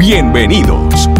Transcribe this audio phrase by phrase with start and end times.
[0.00, 1.10] Bienvenidos.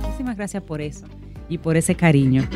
[0.00, 1.04] Muchísimas gracias por eso
[1.50, 2.48] y por ese cariño.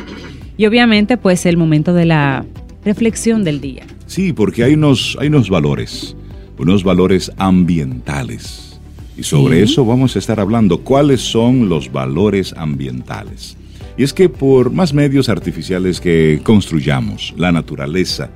[0.57, 2.43] Y obviamente pues el momento de la
[2.83, 3.85] reflexión del día.
[4.07, 6.17] Sí, porque hay unos, hay unos valores,
[6.57, 8.81] unos valores ambientales
[9.15, 10.79] y sobre eso vamos a estar hablando.
[10.79, 13.55] ¿Cuáles son los valores ambientales?
[13.95, 18.31] Y es que por más medios artificiales que construyamos, la naturaleza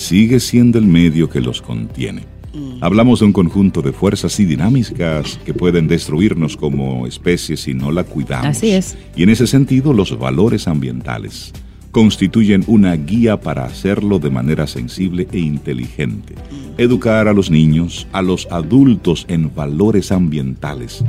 [0.00, 2.22] sigue siendo el medio que los contiene.
[2.54, 2.82] Mm.
[2.82, 7.92] Hablamos de un conjunto de fuerzas y dinámicas que pueden destruirnos como especie si no
[7.92, 8.46] la cuidamos.
[8.46, 8.96] Así es.
[9.14, 11.52] Y en ese sentido, los valores ambientales
[11.92, 16.34] constituyen una guía para hacerlo de manera sensible e inteligente.
[16.78, 21.04] Educar a los niños, a los adultos en valores ambientales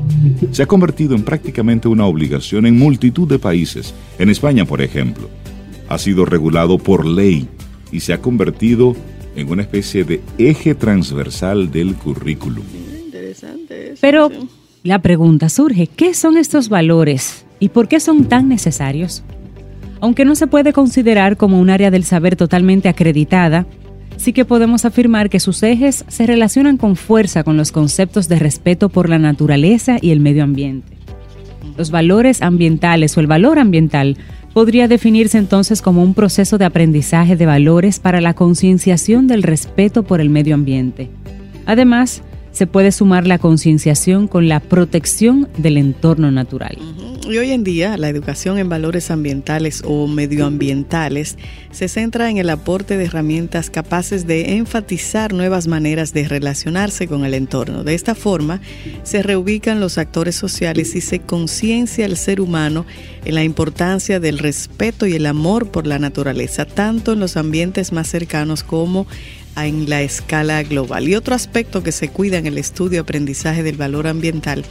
[0.51, 3.93] se ha convertido en prácticamente una obligación en multitud de países.
[4.17, 5.29] En España, por ejemplo,
[5.87, 7.47] ha sido regulado por ley
[7.91, 8.95] y se ha convertido
[9.35, 12.63] en una especie de eje transversal del currículum.
[13.99, 14.29] Pero
[14.83, 19.23] la pregunta surge, ¿qué son estos valores y por qué son tan necesarios?
[19.99, 23.67] Aunque no se puede considerar como un área del saber totalmente acreditada,
[24.17, 28.39] sí que podemos afirmar que sus ejes se relacionan con fuerza con los conceptos de
[28.39, 30.97] respeto por la naturaleza y el medio ambiente.
[31.77, 34.17] Los valores ambientales o el valor ambiental
[34.53, 40.03] podría definirse entonces como un proceso de aprendizaje de valores para la concienciación del respeto
[40.03, 41.09] por el medio ambiente.
[41.65, 46.77] Además, se puede sumar la concienciación con la protección del entorno natural.
[47.29, 51.37] Y hoy en día la educación en valores ambientales o medioambientales
[51.71, 57.23] se centra en el aporte de herramientas capaces de enfatizar nuevas maneras de relacionarse con
[57.23, 57.83] el entorno.
[57.83, 58.59] De esta forma
[59.03, 62.85] se reubican los actores sociales y se conciencia al ser humano
[63.23, 67.91] en la importancia del respeto y el amor por la naturaleza, tanto en los ambientes
[67.91, 69.05] más cercanos como
[69.40, 71.07] en la escala global.
[71.07, 74.65] Y otro aspecto que se cuida en el estudio aprendizaje del valor ambiental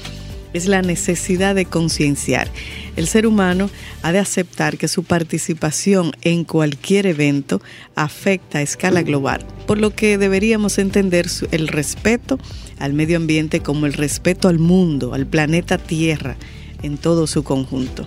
[0.53, 2.49] es la necesidad de concienciar.
[2.97, 3.71] El ser humano
[4.03, 7.61] ha de aceptar que su participación en cualquier evento
[7.95, 12.39] afecta a escala global, por lo que deberíamos entender el respeto
[12.79, 16.37] al medio ambiente como el respeto al mundo, al planeta Tierra,
[16.83, 18.07] en todo su conjunto.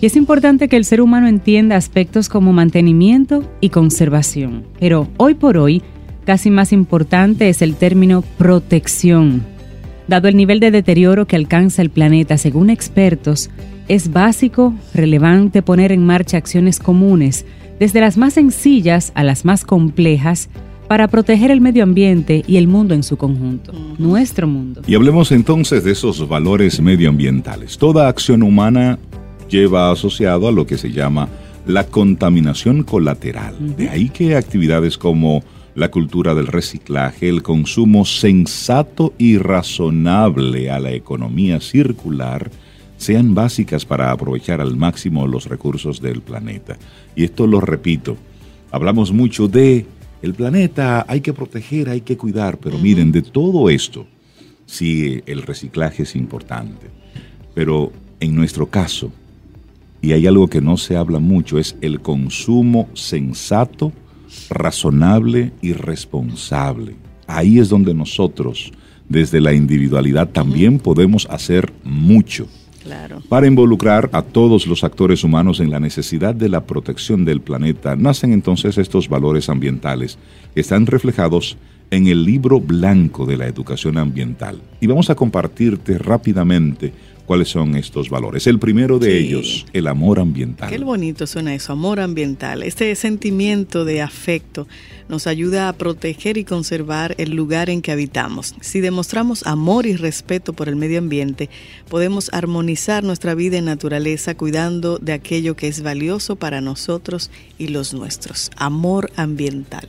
[0.00, 5.34] Y es importante que el ser humano entienda aspectos como mantenimiento y conservación, pero hoy
[5.34, 5.82] por hoy,
[6.26, 9.56] casi más importante es el término protección
[10.08, 13.50] Dado el nivel de deterioro que alcanza el planeta según expertos,
[13.88, 17.44] es básico, relevante poner en marcha acciones comunes,
[17.80, 20.48] desde las más sencillas a las más complejas,
[20.86, 24.82] para proteger el medio ambiente y el mundo en su conjunto, nuestro mundo.
[24.86, 27.76] Y hablemos entonces de esos valores medioambientales.
[27.76, 29.00] Toda acción humana
[29.50, 31.28] lleva asociado a lo que se llama
[31.66, 33.76] la contaminación colateral.
[33.76, 35.42] De ahí que actividades como
[35.76, 42.50] la cultura del reciclaje, el consumo sensato y razonable a la economía circular
[42.96, 46.78] sean básicas para aprovechar al máximo los recursos del planeta.
[47.14, 48.16] Y esto lo repito,
[48.70, 49.84] hablamos mucho de
[50.22, 54.06] el planeta, hay que proteger, hay que cuidar, pero miren, de todo esto,
[54.64, 56.86] sí, el reciclaje es importante,
[57.54, 59.12] pero en nuestro caso,
[60.00, 63.92] y hay algo que no se habla mucho, es el consumo sensato
[64.50, 66.96] razonable y responsable.
[67.26, 68.72] Ahí es donde nosotros,
[69.08, 72.46] desde la individualidad, también podemos hacer mucho.
[73.28, 77.96] Para involucrar a todos los actores humanos en la necesidad de la protección del planeta,
[77.96, 80.18] nacen entonces estos valores ambientales
[80.54, 81.56] que están reflejados
[81.90, 84.60] en el libro blanco de la educación ambiental.
[84.80, 86.92] Y vamos a compartirte rápidamente
[87.26, 88.46] cuáles son estos valores.
[88.46, 90.70] El primero de ellos, el amor ambiental.
[90.70, 92.62] Qué bonito suena eso, amor ambiental.
[92.62, 94.66] Este sentimiento de afecto
[95.08, 98.54] nos ayuda a proteger y conservar el lugar en que habitamos.
[98.60, 101.50] Si demostramos amor y respeto por el medio ambiente,
[101.88, 107.68] podemos armonizar nuestra vida en naturaleza cuidando de aquello que es valioso para nosotros y
[107.68, 108.50] los nuestros.
[108.56, 109.86] Amor ambiental.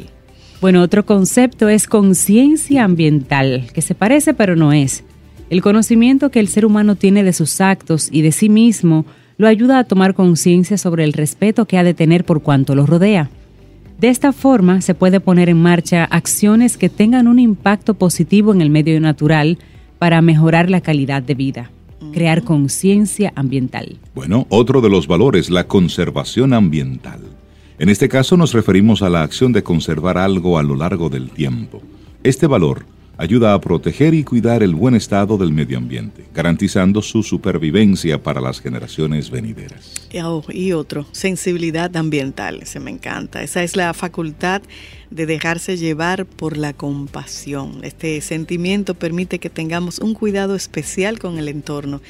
[0.60, 5.04] Bueno, otro concepto es conciencia ambiental, que se parece pero no es.
[5.50, 9.06] El conocimiento que el ser humano tiene de sus actos y de sí mismo
[9.38, 12.86] lo ayuda a tomar conciencia sobre el respeto que ha de tener por cuanto lo
[12.86, 13.30] rodea.
[13.98, 18.62] De esta forma se puede poner en marcha acciones que tengan un impacto positivo en
[18.62, 19.58] el medio natural
[20.00, 21.72] para mejorar la calidad de vida,
[22.12, 23.98] crear conciencia ambiental.
[24.14, 27.22] Bueno, otro de los valores, la conservación ambiental.
[27.80, 31.30] En este caso nos referimos a la acción de conservar algo a lo largo del
[31.30, 31.82] tiempo.
[32.24, 32.86] Este valor
[33.18, 38.40] ayuda a proteger y cuidar el buen estado del medio ambiente, garantizando su supervivencia para
[38.40, 40.08] las generaciones venideras.
[40.24, 43.42] Oh, y otro, sensibilidad ambiental, se me encanta.
[43.42, 44.62] Esa es la facultad
[45.10, 47.80] de dejarse llevar por la compasión.
[47.84, 52.02] Este sentimiento permite que tengamos un cuidado especial con el entorno,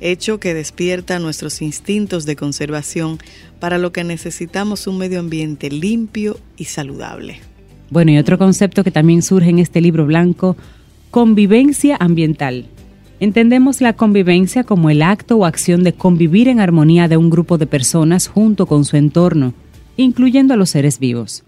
[0.00, 3.18] hecho que despierta nuestros instintos de conservación
[3.60, 7.40] para lo que necesitamos un medio ambiente limpio y saludable.
[7.90, 10.56] Bueno, y otro concepto que también surge en este libro blanco,
[11.10, 12.66] convivencia ambiental.
[13.20, 17.58] Entendemos la convivencia como el acto o acción de convivir en armonía de un grupo
[17.58, 19.54] de personas junto con su entorno,
[19.96, 21.44] incluyendo a los seres vivos.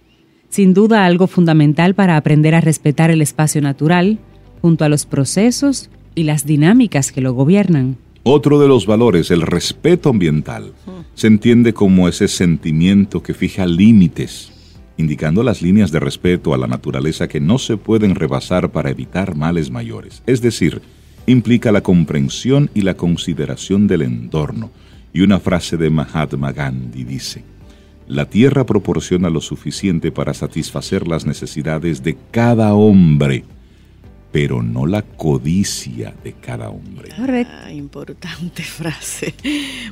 [0.48, 4.18] Sin duda algo fundamental para aprender a respetar el espacio natural,
[4.62, 7.98] junto a los procesos y las dinámicas que lo gobiernan.
[8.22, 10.72] Otro de los valores, el respeto ambiental,
[11.14, 14.52] se entiende como ese sentimiento que fija límites
[14.98, 19.34] indicando las líneas de respeto a la naturaleza que no se pueden rebasar para evitar
[19.34, 20.22] males mayores.
[20.26, 20.82] Es decir,
[21.26, 24.70] implica la comprensión y la consideración del entorno.
[25.14, 27.44] Y una frase de Mahatma Gandhi dice,
[28.06, 33.44] la tierra proporciona lo suficiente para satisfacer las necesidades de cada hombre
[34.30, 37.10] pero no la codicia de cada hombre.
[37.16, 39.34] Ah, importante frase.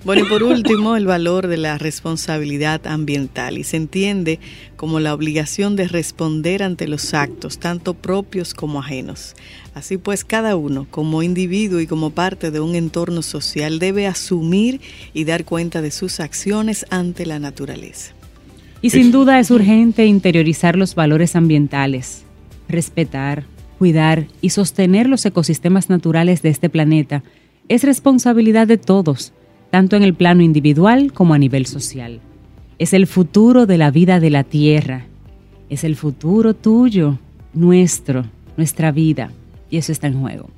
[0.05, 4.39] Bueno, y por último, el valor de la responsabilidad ambiental y se entiende
[4.77, 9.35] como la obligación de responder ante los actos, tanto propios como ajenos.
[9.75, 14.81] Así pues, cada uno, como individuo y como parte de un entorno social, debe asumir
[15.15, 18.13] y dar cuenta de sus acciones ante la naturaleza.
[18.83, 22.25] Y sin duda es urgente interiorizar los valores ambientales,
[22.69, 23.45] respetar,
[23.77, 27.23] cuidar y sostener los ecosistemas naturales de este planeta
[27.69, 29.33] es responsabilidad de todos,
[29.71, 32.21] tanto en el plano individual como a nivel social.
[32.79, 35.07] Es el futuro de la vida de la Tierra.
[35.69, 37.19] Es el futuro tuyo,
[37.55, 38.25] nuestro,
[38.57, 39.31] nuestra vida.
[39.71, 40.51] Y eso está en juego.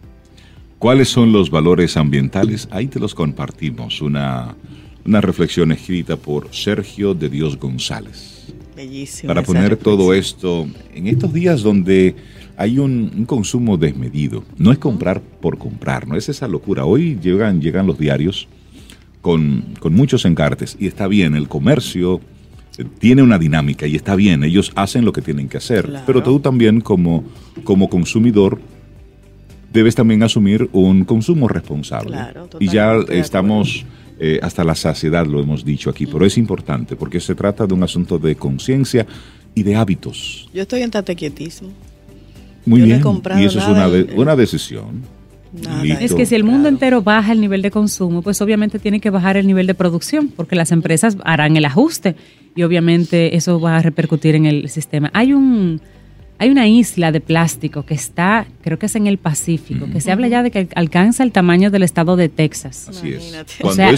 [0.79, 2.69] ¿Cuáles son los valores ambientales?
[2.71, 4.03] Ahí te los compartimos.
[4.03, 4.55] Una,
[5.05, 8.53] una reflexión escrita por Sergio de Dios González.
[8.77, 9.29] Bellísimo.
[9.29, 12.15] Para poner todo esto en estos días donde
[12.59, 14.43] hay un, consumo desmedido.
[14.59, 16.85] No es comprar por comprar, no es esa locura.
[16.85, 18.49] Hoy llegan, llegan los diarios
[19.23, 22.21] con, muchos encartes y está bien, el comercio
[22.77, 26.23] eh, tiene una dinámica y está bien, ellos hacen lo que tienen que hacer, pero
[26.23, 27.25] tú también como,
[27.63, 28.61] como consumidor
[29.73, 32.19] debes también asumir un consumo responsable.
[32.59, 33.87] y ya estamos...
[34.21, 37.75] Eh, hasta la saciedad lo hemos dicho aquí, pero es importante porque se trata de
[37.75, 39.07] un asunto de conciencia
[39.55, 40.49] y de hábitos.
[40.53, 41.69] Yo estoy en tatequietismo.
[42.67, 43.03] Muy bien.
[43.39, 45.03] y eso es una, una decisión.
[45.85, 49.11] Es que si el mundo entero baja el nivel de consumo, pues obviamente tiene que
[49.11, 52.17] bajar el nivel de producción, porque las empresas harán el ajuste
[52.55, 55.11] y obviamente eso va a repercutir en el sistema.
[55.15, 55.81] Hay un
[56.41, 60.13] hay una isla de plástico que está, creo que es en el Pacífico, que se
[60.13, 62.89] habla ya de que alcanza el tamaño del estado de Texas.
[62.89, 63.35] Así es.
[63.61, 63.91] o, sea,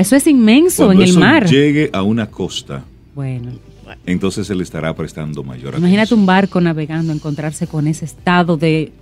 [0.00, 1.46] eso es inmenso en el mar.
[1.46, 2.84] Llegue a una costa.
[3.14, 3.75] Bueno
[4.06, 5.82] entonces se le estará prestando mayor atención.
[5.82, 8.92] Imagínate un barco navegando, encontrarse con ese estado de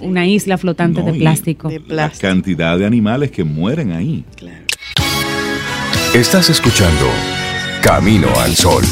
[0.00, 1.70] una isla flotante de, plástico.
[1.88, 4.24] La cantidad de animales que mueren ahí.
[4.36, 4.64] Claro.
[6.14, 7.10] Estás escuchando
[7.82, 8.84] Camino al Sol.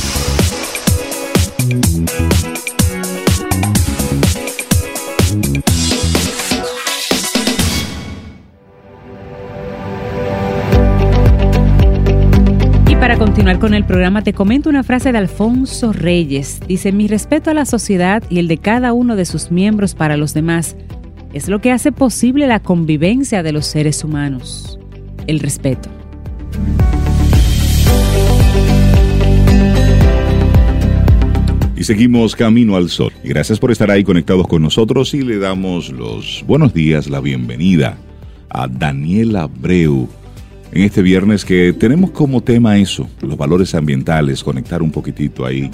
[13.58, 16.60] Con el programa, te comento una frase de Alfonso Reyes.
[16.66, 20.16] Dice, mi respeto a la sociedad y el de cada uno de sus miembros para
[20.16, 20.76] los demás
[21.32, 24.78] es lo que hace posible la convivencia de los seres humanos.
[25.26, 25.88] El respeto.
[31.76, 33.12] Y seguimos camino al sol.
[33.22, 37.98] Gracias por estar ahí conectados con nosotros y le damos los buenos días, la bienvenida
[38.48, 40.08] a Daniela Abreu
[40.74, 45.70] en este viernes que tenemos como tema eso, los valores ambientales, conectar un poquitito ahí.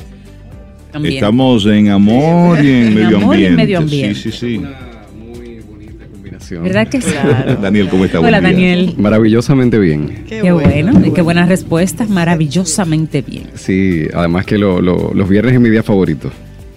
[1.04, 3.56] Estamos en amor y en, medio, ambiente.
[3.56, 4.14] medio ambiente.
[4.14, 4.56] Sí, sí, sí.
[4.58, 4.76] Una
[5.16, 6.64] muy bonita combinación.
[6.64, 7.14] ¿Verdad que sí?
[7.62, 8.22] Daniel, ¿cómo estás?
[8.22, 8.94] Hola, Daniel.
[8.98, 10.24] Maravillosamente bien.
[10.28, 13.46] Qué, bueno, y qué buenas respuestas, maravillosamente bien.
[13.54, 16.30] Sí, además que los viernes es mi día favorito.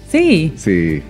[0.10, 0.53] Sí.
[0.56, 1.01] Sí.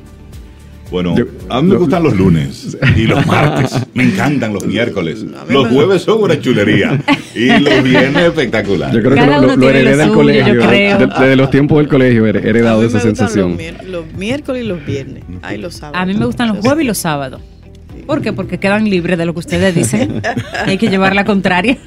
[0.94, 1.16] Bueno,
[1.50, 3.82] a mí me gustan los lunes y los martes.
[3.96, 5.26] Me encantan los miércoles.
[5.50, 7.02] Los jueves son una chulería.
[7.34, 8.94] Y los viernes espectacular.
[8.94, 10.54] Yo creo que lo, lo, heredé del colegio.
[10.54, 13.58] Desde los tiempos del colegio he heredado esa sensación.
[13.88, 15.24] Los, miércoles y los viernes.
[15.42, 16.00] Ay, los sábados.
[16.00, 17.42] A mí me gustan los jueves y los sábados.
[18.06, 18.32] ¿Por qué?
[18.32, 20.22] Porque quedan libres de lo que ustedes dicen.
[20.68, 21.80] Hay que llevar la contraria.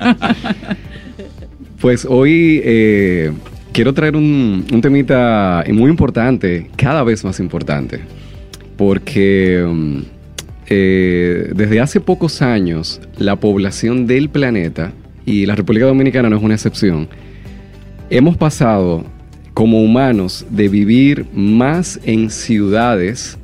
[1.80, 3.32] pues hoy eh,
[3.72, 8.15] quiero traer un, un temita muy importante, cada vez más importante
[8.76, 9.98] porque mm,
[10.68, 14.92] eh, desde hace pocos años la población del planeta,
[15.24, 17.08] y la República Dominicana no es una excepción,
[18.10, 19.04] hemos pasado
[19.54, 23.38] como humanos de vivir más en ciudades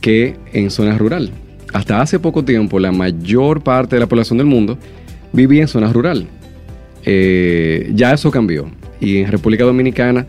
[0.00, 1.30] que en zonas rurales.
[1.72, 4.78] Hasta hace poco tiempo la mayor parte de la población del mundo
[5.32, 6.26] vivía en zonas rurales.
[7.04, 8.70] Eh, ya eso cambió.
[9.00, 10.26] Y en República Dominicana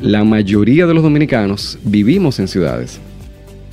[0.00, 3.00] la mayoría de los dominicanos vivimos en ciudades.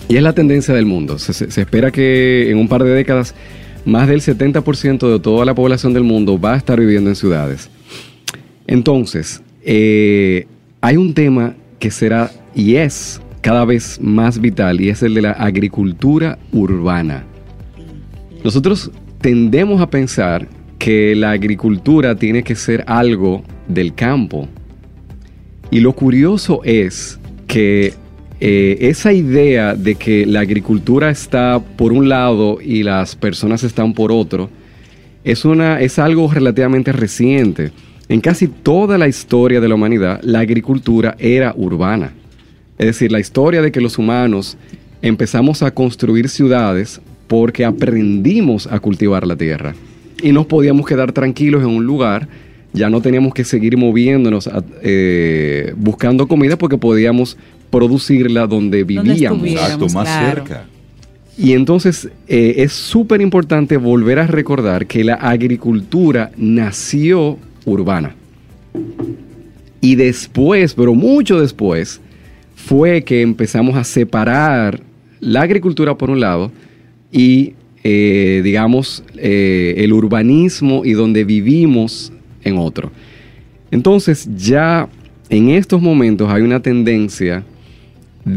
[0.10, 1.20] Y es la tendencia del mundo.
[1.20, 3.36] Se, espera que en un par de décadas
[3.86, 7.70] más del 70% de toda la población del mundo va a estar viviendo en ciudades.
[8.66, 10.48] Entonces, eh,
[10.82, 15.22] hay un tema que será y es cada vez más vital y es el de
[15.22, 17.24] la agricultura urbana.
[18.44, 18.90] Nosotros
[19.22, 20.48] tendemos a pensar
[20.80, 24.48] que la agricultura tiene que ser algo del campo.
[25.70, 27.94] Y lo curioso es que
[28.42, 33.94] eh, esa idea de que la agricultura está por un lado y las personas están
[33.94, 34.50] por otro
[35.24, 37.72] es, una, es algo relativamente reciente.
[38.08, 42.14] En casi toda la historia de la humanidad, la agricultura era urbana.
[42.78, 44.58] Es decir, la historia de que los humanos
[45.02, 49.76] empezamos a construir ciudades porque aprendimos a cultivar la tierra
[50.22, 52.28] y nos podíamos quedar tranquilos en un lugar,
[52.74, 54.50] ya no teníamos que seguir moviéndonos
[54.82, 57.38] eh, buscando comida porque podíamos
[57.70, 59.48] producirla donde vivíamos.
[59.48, 60.66] Exacto, más cerca.
[61.38, 68.16] Y entonces eh, es súper importante volver a recordar que la agricultura nació urbana.
[69.82, 72.02] Y después, pero mucho después,
[72.56, 74.82] fue que empezamos a separar
[75.22, 76.52] la agricultura por un lado
[77.10, 82.12] y, eh, digamos, eh, el urbanismo y donde vivimos
[82.44, 82.92] en otro.
[83.72, 84.90] Entonces ya
[85.30, 87.46] en estos momentos hay una tendencia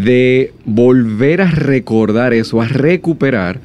[0.00, 3.61] de volver a recordar eso, a recuperar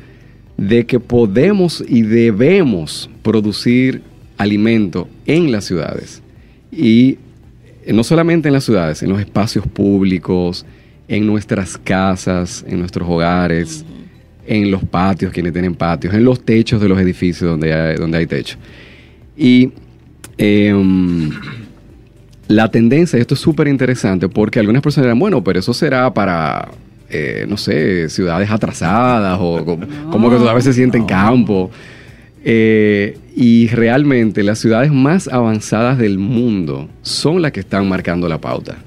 [0.58, 4.02] de que podemos y debemos producir
[4.38, 6.22] alimento en las ciudades.
[6.72, 7.18] Y
[7.94, 10.66] no solamente en las ciudades, en los espacios públicos,
[11.08, 13.86] en nuestras casas, en nuestros hogares,
[14.46, 18.18] en los patios, quienes tienen patios, en los techos de los edificios donde hay, donde
[18.18, 18.58] hay techo.
[19.38, 19.72] Y
[20.38, 21.30] em,
[22.48, 26.70] la tendencia, esto es súper interesante porque algunas personas dirán, bueno, pero eso será para,
[27.10, 31.70] eh, no sé, ciudades atrasadas o como, que todavía se siente en campo.
[32.44, 38.40] Eh, y realmente las ciudades más avanzadas del mundo son las que están marcando la
[38.40, 38.78] pauta.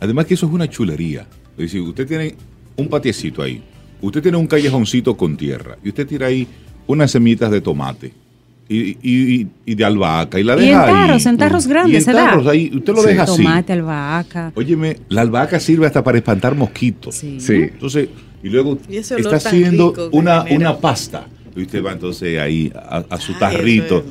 [0.00, 1.26] Además que eso es una chulería.
[1.52, 2.34] Es decir, usted tiene
[2.76, 3.62] un patiecito ahí,
[4.00, 6.48] usted tiene un callejoncito con tierra y usted tira ahí
[6.88, 8.23] unas semitas de tomate
[8.68, 10.40] y, y, y, de albahaca.
[10.40, 13.02] Y la deja y en tarros, en tarros grandes, y en tarros, ahí, usted lo
[13.02, 13.42] deja así.
[13.42, 14.52] Tomate, albahaca.
[14.54, 17.14] Óyeme, la albahaca sirve hasta para espantar mosquitos.
[17.14, 17.38] Sí.
[17.48, 18.08] Entonces,
[18.42, 21.26] y luego está haciendo una, una pasta.
[21.56, 24.04] Y usted va entonces ahí a, su tarrito.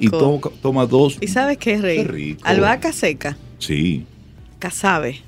[0.00, 1.18] y toma, dos.
[1.20, 2.36] ¿Y sabes qué es rey?
[2.42, 3.36] Albahaca seca.
[3.58, 4.04] Sí.
[4.58, 5.25] Casabe.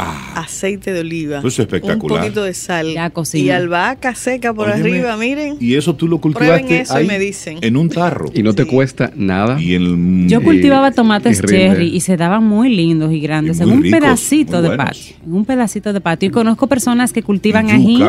[0.00, 0.42] Ah.
[0.42, 2.18] aceite de oliva, eso es espectacular.
[2.18, 2.96] un poquito de sal
[3.34, 5.56] y albahaca seca por arriba, miren.
[5.58, 7.58] Y eso tú lo cultivaste eso me dicen.
[7.60, 8.30] en un tarro.
[8.32, 9.58] Y no te cuesta nada.
[9.58, 14.76] Yo cultivaba tomates cherry y se daban muy lindos y grandes en un pedacito de
[14.76, 16.28] patio, en un pedacito de patio.
[16.28, 18.02] Y conozco personas que cultivan ají,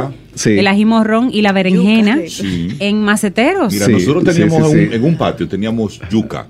[0.46, 2.19] el ají morrón y la berenjena
[2.79, 3.74] en maceteros.
[3.74, 6.48] Mira, nosotros teníamos en un patio teníamos yuca.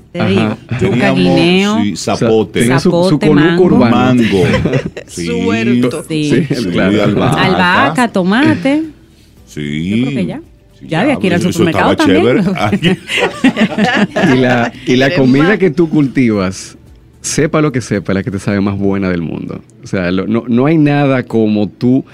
[0.81, 3.69] Yuca, guineo, zapote, zapote, mango.
[3.77, 4.43] mango.
[5.29, 6.05] su huerto.
[6.07, 7.03] Sí, claro.
[7.03, 8.07] albahaca.
[8.07, 8.83] tomate.
[9.45, 9.89] Sí.
[9.89, 10.41] Yo creo que ya.
[10.81, 12.37] ya había que ir al supermercado también.
[14.33, 16.77] y la, y la comida que tú cultivas,
[17.21, 19.61] sepa lo que sepa, la que te sabe más buena del mundo.
[19.83, 22.05] O sea, no, no hay nada como tú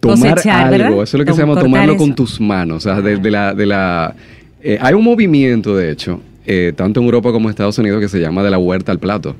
[0.00, 1.02] tomar algo.
[1.02, 2.78] Eso es lo que se llama tomarlo con tus manos.
[2.78, 3.54] O sea, de, la...
[3.54, 4.14] De la
[4.62, 8.08] eh, hay un movimiento, de hecho, eh, tanto en Europa como en Estados Unidos, que
[8.08, 9.36] se llama de la huerta al plato.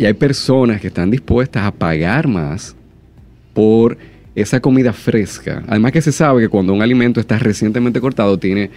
[0.00, 2.74] Y hay personas que están dispuestas a pagar más
[3.52, 3.98] por
[4.34, 5.62] esa comida fresca.
[5.68, 8.70] Además que se sabe que cuando un alimento está recientemente cortado tiene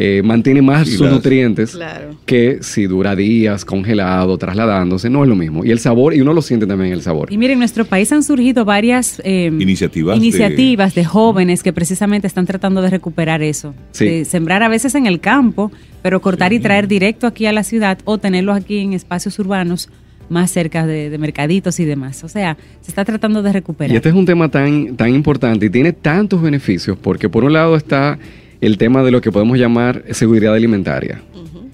[0.00, 1.76] eh, mantiene más sus nutrientes
[2.24, 5.64] que si dura días congelado, trasladándose, no es lo mismo.
[5.64, 7.32] Y el sabor, y uno lo siente también el sabor.
[7.32, 11.04] Y miren, en nuestro país han surgido varias em, iniciativas, iniciativas de...
[11.04, 13.74] jóvenes que precisamente están tratando de recuperar eso.
[13.98, 17.64] De sembrar a veces en el campo, pero cortar y traer directo aquí a la
[17.64, 19.88] ciudad o tenerlos aquí en espacios urbanos
[20.28, 22.24] más cerca de, de, mercaditos y demás.
[22.24, 23.92] O sea, se está tratando de recuperar.
[23.92, 27.52] Y este es un tema tan, tan importante y tiene tantos beneficios, porque por un
[27.52, 28.18] lado está
[28.60, 31.22] el tema de lo que podemos llamar seguridad alimentaria,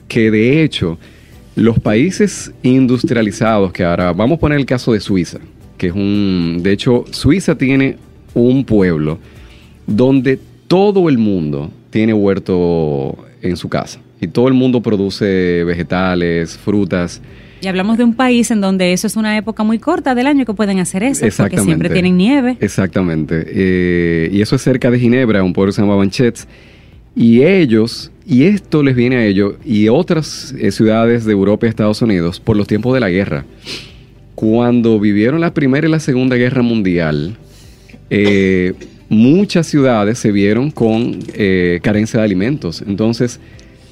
[0.08, 0.98] que de hecho
[1.56, 5.38] los países industrializados, que ahora vamos a poner el caso de Suiza,
[5.78, 7.96] que es un, de hecho Suiza tiene
[8.34, 9.18] un pueblo
[9.86, 16.56] donde todo el mundo tiene huerto en su casa y todo el mundo produce vegetales,
[16.56, 17.20] frutas.
[17.64, 20.44] Y hablamos de un país en donde eso es una época muy corta del año
[20.44, 22.58] que pueden hacer eso, porque siempre tienen nieve.
[22.60, 23.42] Exactamente.
[23.48, 26.46] Eh, y eso es cerca de Ginebra, un pueblo que se llama Banchets.
[27.16, 31.70] Y ellos, y esto les viene a ellos y otras eh, ciudades de Europa y
[31.70, 33.46] Estados Unidos por los tiempos de la guerra.
[34.34, 37.38] Cuando vivieron la Primera y la Segunda Guerra Mundial,
[38.10, 38.74] eh,
[39.08, 41.18] muchas ciudades se vieron con
[41.80, 42.84] carencia de alimentos.
[42.86, 43.40] Entonces,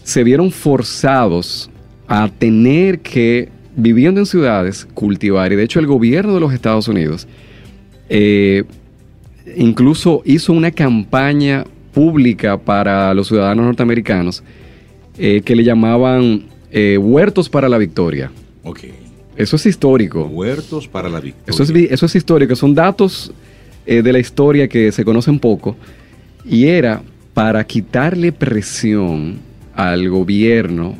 [0.02, 1.70] se vieron forzados
[2.06, 5.52] a tener que, viviendo en ciudades, cultivar.
[5.52, 7.26] Y de hecho, el gobierno de los Estados Unidos
[9.56, 14.42] incluso hizo una campaña pública para los ciudadanos norteamericanos
[15.18, 18.30] eh, que le llamaban eh, huertos para la victoria.
[18.64, 18.80] Ok.
[19.36, 20.24] Eso es histórico.
[20.24, 21.44] Huertos para la victoria.
[21.46, 22.54] Eso es, eso es histórico.
[22.54, 23.32] Son datos
[23.86, 25.76] eh, de la historia que se conocen poco.
[26.44, 27.02] Y era
[27.34, 29.38] para quitarle presión
[29.74, 30.96] al gobierno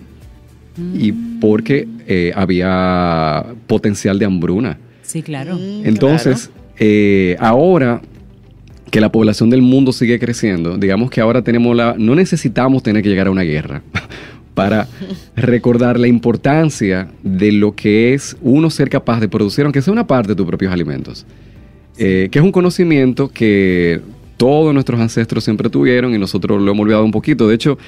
[0.95, 1.87] y porque
[2.35, 4.79] había potencial de hambruna.
[5.03, 5.57] Sí, claro.
[5.57, 6.51] Mm, Entonces,
[7.39, 8.01] ahora
[8.93, 13.03] que la población del mundo sigue creciendo, digamos que ahora tenemos la, no necesitamos tener
[13.03, 13.83] que llegar a una guerra
[14.55, 14.87] para
[15.35, 20.07] recordar la importancia de lo que es uno ser capaz de producir, aunque sea una
[20.07, 21.25] parte de tus propios alimentos,
[21.97, 24.03] eh, que es un conocimiento que
[24.37, 27.49] todos nuestros ancestros siempre tuvieron y nosotros lo hemos olvidado un poquito.
[27.49, 27.79] De hecho,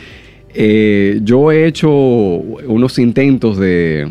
[0.55, 4.11] eh, yo he hecho unos intentos de,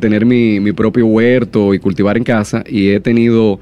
[0.00, 3.60] tener mi, propio huerto y cultivar en casa y he tenido...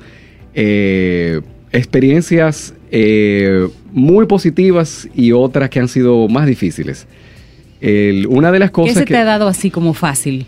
[0.58, 1.40] Eh,
[1.72, 7.06] experiencias eh, muy positivas y otras que han sido más difíciles.
[8.28, 10.46] una de las cosas ¿Qué se te ha dado así como fácil?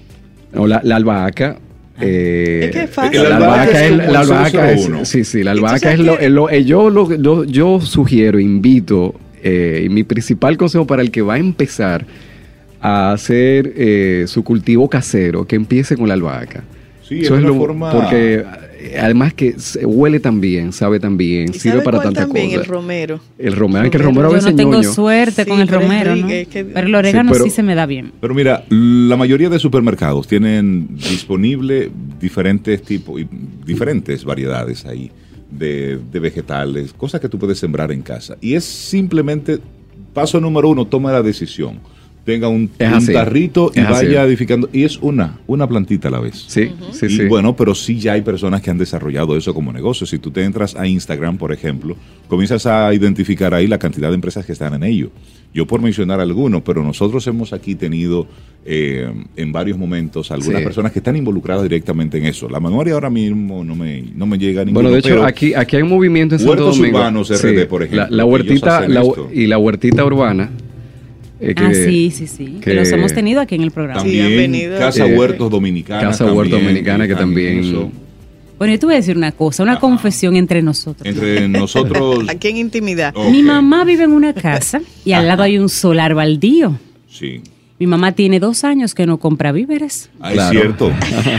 [0.52, 1.56] la, albahaca.
[1.96, 2.00] Ah.
[2.00, 3.22] Eh, es que es fácil.
[3.22, 7.44] La albahaca es, la albahaca es, sí, sí, la albahaca es lo, eh, yo, lo,
[7.44, 12.06] yo sugiero, invito, y mi principal consejo para el que va a empezar
[12.80, 16.64] a hacer su cultivo casero, que empiece con la albahaca.
[17.02, 17.90] Sí, Eso es, lo, forma...
[17.90, 18.44] Porque
[18.98, 22.52] además que huele tan bien, sabe tan bien, sirve para tantas cosas.
[22.52, 23.20] el romero.
[23.38, 26.28] El romero, que el romero a veces Yo no tengo suerte con el romero, ¿no?
[26.28, 28.12] pero el orégano sí, se me da bien.
[28.20, 33.20] Pero mira, la mayoría de supermercados tienen disponible diferentes tipos,
[33.64, 35.10] diferentes variedades ahí
[35.50, 38.36] de, de vegetales, cosas que tú puedes sembrar en casa.
[38.40, 39.58] Y es simplemente,
[40.14, 41.80] paso número uno, toma la decisión
[42.28, 44.68] tenga un, tarrito y vaya edificando.
[44.70, 46.44] Y es una, una plantita a la vez.
[46.46, 50.06] Sí, sí, y Bueno, pero sí ya hay personas que han desarrollado eso como negocio.
[50.06, 51.96] Si tú te entras a Instagram, por ejemplo,
[52.28, 55.10] comienzas a identificar ahí la cantidad de empresas que están en ello.
[55.54, 58.26] Yo por mencionar algunos, pero nosotros hemos aquí tenido
[58.66, 62.46] eh, en varios momentos algunas personas que están involucradas directamente en eso.
[62.50, 65.76] La memoria ahora mismo no me, no me llega a Bueno, de hecho, aquí, aquí
[65.76, 66.98] hay un movimiento en Santo Domingo.
[66.98, 68.06] urbanos RD, por ejemplo.
[68.10, 68.86] La, huertita
[69.32, 70.50] y la huertita urbana
[71.40, 72.58] eh, ah, sí, sí, sí.
[72.60, 74.00] Que, los hemos tenido aquí en el programa.
[74.00, 76.00] También Casa eh, Huertos Dominicana.
[76.00, 77.92] Casa Huertos Dominicana que también...
[78.58, 81.06] Bueno, yo te voy a decir una cosa, una confesión entre nosotros.
[81.06, 82.24] Entre nosotros.
[82.28, 83.14] Aquí en intimidad.
[83.30, 86.76] Mi mamá vive en una casa y al lado hay un solar baldío.
[87.08, 87.40] Sí.
[87.78, 90.10] Mi mamá tiene dos años que no compra víveres.
[90.20, 90.90] Ah, es cierto.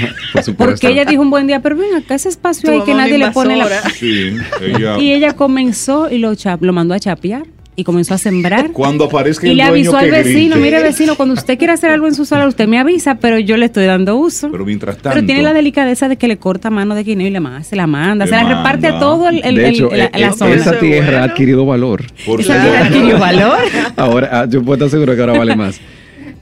[0.58, 3.32] Porque ella dijo un buen día, pero ven acá ese espacio ahí que nadie le
[3.32, 3.68] pone la...
[3.90, 4.38] Sí,
[5.02, 6.32] Y ella comenzó y lo,
[6.62, 7.44] lo mandó a chapear
[7.80, 8.72] y comenzó a sembrar.
[8.74, 12.13] Cuando aparezca Y le avisó al vecino, mire vecino, cuando usted quiera hacer algo en
[12.13, 14.52] su sala, usted me avisa, pero yo le estoy dando uso.
[14.52, 15.12] Pero mientras tanto...
[15.15, 17.88] Pero tiene la delicadeza de que le corta mano de guineo y le se la
[17.88, 20.56] manda, se la reparte a todo el, de hecho, la, eh, zona.
[20.56, 22.04] Esa tierra ha adquirido valor.
[22.26, 23.60] Por esa tierra adquirió valor.
[23.96, 25.80] ahora, ah, yo puedo estar seguro que ahora vale más.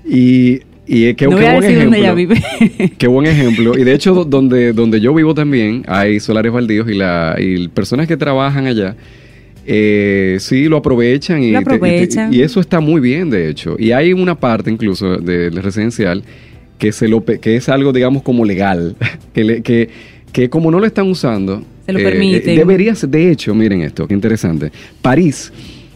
[0.10, 1.98] Y y qué, no qué buen ejemplo.
[1.98, 2.42] Ella vive.
[2.98, 3.78] qué buen ejemplo.
[3.78, 8.08] Y de hecho, donde, donde yo vivo también hay solares baldíos y, la, y personas
[8.08, 8.96] que trabajan allá
[9.70, 11.52] eh, sí, lo aprovechan, y,
[12.32, 13.76] y, eso está muy bien, de hecho.
[13.78, 16.24] Y hay una parte incluso del residencial
[16.78, 18.96] que, se lo, que es algo, digamos, como legal,
[19.34, 19.90] que, que,
[20.32, 22.54] que como no lo están usando, se lo permite.
[22.54, 24.72] Eh, debería ser, de hecho, miren esto, qué interesante.
[25.02, 25.52] París,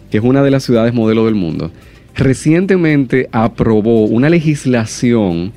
[0.10, 1.72] que es una de las ciudades modelo del mundo,
[2.14, 5.54] recientemente aprobó una legislación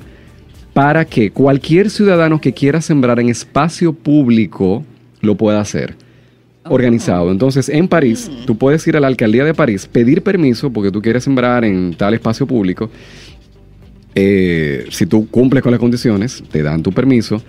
[0.73, 4.85] para que cualquier ciudadano que quiera sembrar en espacio público
[5.19, 5.97] lo pueda hacer.
[6.67, 6.73] Oh.
[6.73, 7.31] Organizado.
[7.31, 8.45] Entonces, en París, mm.
[8.45, 11.93] tú puedes ir a la alcaldía de París, pedir permiso porque tú quieres sembrar en
[11.93, 12.89] tal espacio público.
[14.15, 17.41] Eh, si tú cumples con las condiciones, te dan tu permiso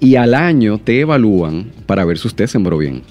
[0.00, 3.02] y al año te evalúan para ver si usted sembró bien.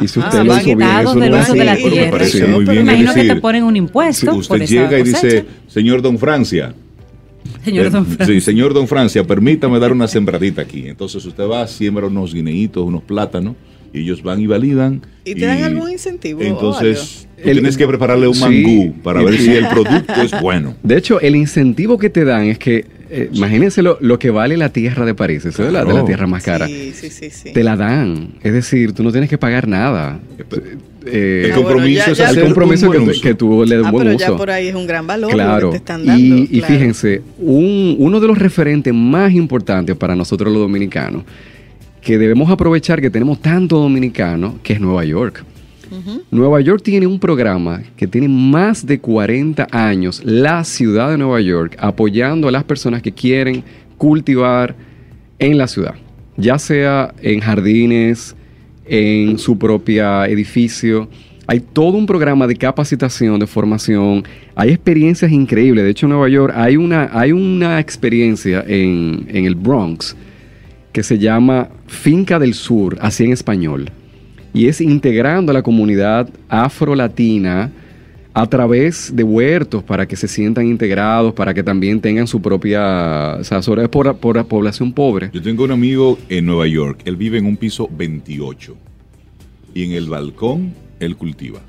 [0.00, 2.24] Y si usted lo hizo bien, eso no es de la tierra.
[2.26, 2.80] Sí, muy bien.
[2.82, 4.32] Imagino que te ponen un impuesto.
[4.34, 6.74] Si usted llega y dice, señor Don Francia,
[7.64, 8.26] Señor Don Francia.
[8.26, 10.86] Sí, señor Don Francia, permítame dar una sembradita aquí.
[10.86, 13.54] Entonces usted va, siembra unos guineitos, unos plátanos,
[13.92, 15.02] y ellos van y validan.
[15.24, 16.40] ¿Y te dan algún incentivo?
[16.42, 20.74] Entonces, tienes que prepararle un mangú para ver si el producto es bueno.
[20.82, 24.70] De hecho, el incentivo que te dan es que eh, imagínense lo, que vale la
[24.70, 26.66] tierra de París, eso es la, de la tierra más cara.
[26.66, 30.20] Sí, sí, sí, Te la dan, es decir, tú no tienes que pagar nada.
[31.06, 32.90] Eh, el compromiso es el compromiso
[33.22, 35.70] que, tú le das ah, pero ya por ahí es un gran valor claro.
[35.70, 36.36] que te están dando.
[36.36, 41.22] Y, fíjense, un, uno de los referentes más importantes para nosotros los dominicanos,
[42.08, 45.44] que debemos aprovechar que tenemos tanto dominicano, que es Nueva York.
[46.30, 51.42] Nueva York tiene un programa que tiene más de 40 años, la ciudad de Nueva
[51.42, 53.62] York, apoyando a las personas que quieren
[53.98, 54.74] cultivar
[55.38, 55.96] en la ciudad,
[56.38, 58.34] ya sea en jardines,
[58.86, 61.10] en su propio edificio.
[61.46, 64.24] Hay todo un programa de capacitación, de formación.
[64.54, 65.84] Hay experiencias increíbles.
[65.84, 70.16] De hecho, en Nueva York hay una, hay una experiencia en, en el Bronx
[70.98, 73.92] que se llama Finca del Sur, así en español
[74.52, 77.70] y es integrando a la comunidad afro-latina
[78.34, 83.36] a través de huertos para que se sientan integrados, para que también tengan su propia,
[83.38, 85.30] o sea, sobre por, por la población pobre.
[85.32, 88.76] Yo tengo un amigo en Nueva York, él vive en un piso 28
[89.74, 91.60] y en el balcón él cultiva.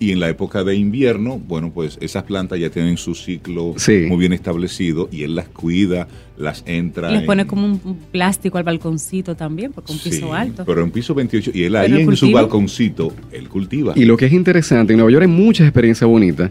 [0.00, 3.74] Y en la época de invierno, bueno, pues esas plantas ya tienen su ciclo
[4.08, 6.08] muy bien establecido y él las cuida,
[6.38, 7.10] las entra.
[7.10, 10.64] Y les pone como un plástico al balconcito también, porque un piso alto.
[10.64, 13.92] Pero en piso 28, y él ahí en su balconcito, él cultiva.
[13.94, 16.50] Y lo que es interesante, en Nueva York hay muchas experiencias bonitas.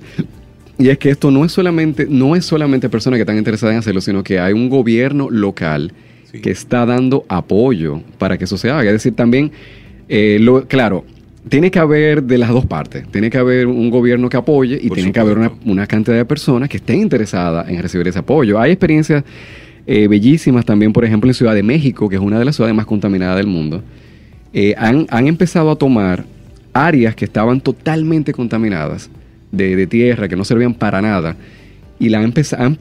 [0.77, 3.79] Y es que esto no es solamente, no es solamente personas que están interesadas en
[3.79, 5.91] hacerlo, sino que hay un gobierno local
[6.41, 8.83] que está dando apoyo para que eso se haga.
[8.83, 9.51] Es decir, también,
[10.07, 11.03] eh, lo, claro,
[11.49, 13.07] tiene que haber de las dos partes.
[13.11, 16.69] Tiene que haber un gobierno que apoye y tiene que haber una, cantidad de personas
[16.69, 18.59] que estén interesadas en recibir ese apoyo.
[18.59, 19.23] Hay experiencias
[19.87, 22.75] eh, bellísimas también, por ejemplo, en Ciudad de México, que es una de las ciudades
[22.75, 23.83] más contaminadas del mundo.
[24.53, 26.25] Eh, han, empezado a tomar
[26.73, 29.09] áreas que estaban totalmente contaminadas
[29.51, 31.35] de, tierra, que no servían para nada,
[31.99, 32.33] y la han,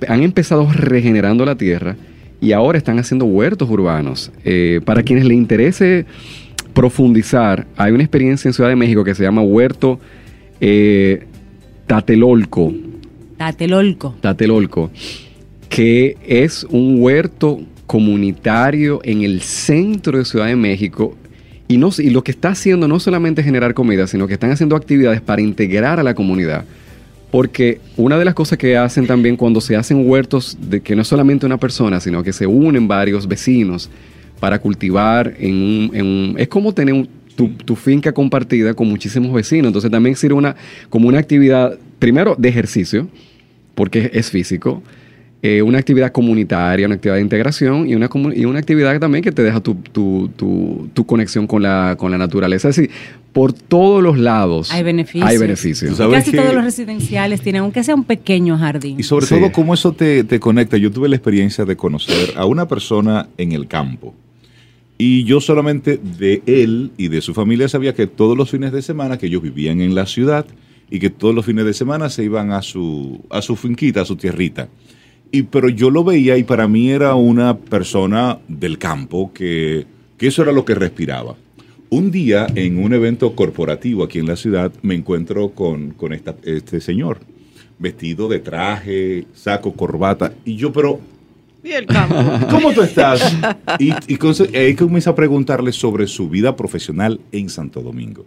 [0.09, 1.97] han, empezado regenerando la tierra
[2.41, 4.31] y ahora están haciendo huertos urbanos.
[4.45, 6.07] Eh, para quienes les interese
[6.79, 9.99] profundizar, hay una experiencia en Ciudad de México que se llama Huerto
[10.61, 11.25] eh,
[11.89, 12.73] Tatelolco.
[13.37, 14.15] Tatelolco.
[14.21, 14.89] Tatelolco,
[15.69, 21.17] que es un huerto comunitario en el centro de Ciudad de México.
[21.67, 24.77] Y, no, y lo que está haciendo no solamente generar comida, sino que están haciendo
[24.77, 26.65] actividades para integrar a la comunidad.
[27.33, 31.03] Porque una de las cosas que hacen también cuando se hacen huertos, de que no
[31.03, 33.91] es solamente una persona, sino que se unen varios vecinos,
[34.39, 37.09] para cultivar en un, es como tener
[37.65, 39.69] tu, finca compartida con muchísimos vecinos.
[39.69, 40.57] Entonces también sirve una,
[40.91, 43.09] como una actividad, primero, de ejercicio,
[43.75, 44.83] porque es físico,
[45.41, 49.31] eh, una actividad comunitaria, una actividad de integración y una, y una actividad también que
[49.31, 52.71] te deja tu, tu, conexión con la, con la naturaleza.
[52.71, 52.91] Es decir,
[53.33, 55.31] por todos los lados hay beneficios.
[55.31, 55.97] Hay beneficios.
[55.97, 58.99] Casi todos los residenciales tienen, aunque sea un pequeño jardín.
[58.99, 60.77] Y sobre todo, cómo eso te, te conecta.
[60.77, 64.13] Yo tuve la experiencia de conocer a una persona en el campo
[64.99, 68.83] y yo solamente de él y de su familia sabía que todos los fines de
[68.83, 70.45] semana que ellos vivían en la ciudad
[70.91, 74.05] y que todos los fines de semana se iban a su, a su finquita, a
[74.05, 74.69] su tierrita.
[75.31, 80.27] Y, pero yo lo veía y para mí era una persona del campo que, que
[80.27, 81.37] eso era lo que respiraba.
[81.91, 86.35] Un día en un evento corporativo aquí en la ciudad me encuentro con, con esta,
[86.43, 87.21] este señor,
[87.79, 91.01] vestido de traje, saco, corbata, y yo, pero
[92.51, 93.37] ¿Cómo tú estás?
[93.79, 93.91] Y,
[94.57, 98.25] ahí comienza a preguntarle sobre su vida profesional en Santo Domingo.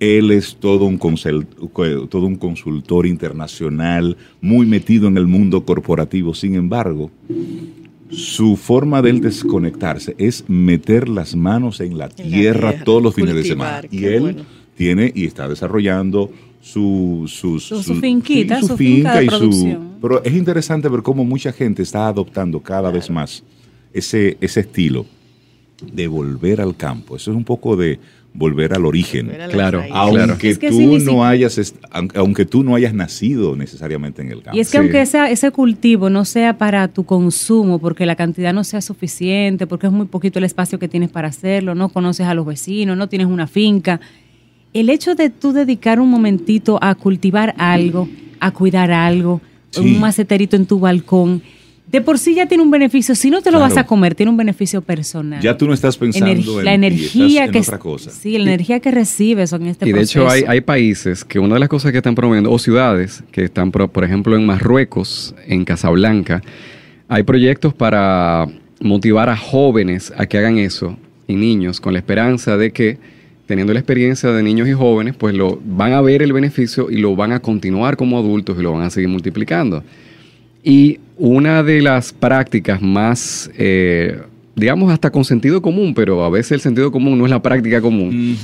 [0.00, 6.34] Él es todo un, todo un consultor internacional, muy metido en el mundo corporativo.
[6.34, 7.10] Sin embargo,
[8.10, 13.34] su forma de él desconectarse es meter las manos en la, tierra, todos los fines
[13.34, 13.82] de semana.
[13.90, 14.44] Y él
[14.76, 16.32] tiene y está desarrollando
[16.62, 17.58] su, su,
[18.00, 19.78] finquita, su, finca y su...
[20.00, 23.42] Pero es interesante ver cómo mucha gente está adoptando cada vez más
[23.92, 25.04] ese, ese estilo
[25.92, 27.16] de volver al campo.
[27.16, 27.98] Eso es un poco de
[28.32, 29.30] volver al origen.
[29.50, 31.74] Claro, aunque tú no hayas
[32.14, 34.56] aunque tú no hayas nacido necesariamente en el campo.
[34.56, 38.62] Y es que aunque ese cultivo no sea para tu consumo, porque la cantidad no
[38.62, 42.34] sea suficiente, porque es muy poquito el espacio que tienes para hacerlo, no conoces a
[42.34, 44.00] los vecinos, no tienes una finca,
[44.72, 48.08] el hecho de tú dedicar un momentito a cultivar algo,
[48.40, 49.40] a cuidar algo,
[49.78, 51.42] un maceterito en tu balcón,
[51.92, 53.14] de por sí ya tiene un beneficio.
[53.14, 55.42] Si no te lo vas a comer, tiene un beneficio personal.
[55.42, 58.10] Ya tú no estás pensando en la energía que otra cosa.
[58.10, 60.20] Sí, la energía que recibes en este y proceso.
[60.20, 63.22] Y de hecho hay, países que una de las cosas que están promoviendo, o ciudades
[63.30, 66.42] que están, por ejemplo, en Marruecos, en Casablanca,
[67.08, 68.48] hay proyectos para
[68.80, 70.96] motivar a jóvenes a que hagan eso
[71.28, 72.98] y niños con la esperanza de que
[73.52, 76.96] teniendo la experiencia de niños y jóvenes, pues lo van a ver el beneficio y
[76.96, 79.84] lo van a continuar como adultos y lo van a seguir multiplicando.
[80.64, 84.22] Y una de las prácticas más, eh,
[84.56, 87.82] digamos, hasta con sentido común, pero a veces el sentido común no es la práctica
[87.82, 88.38] común.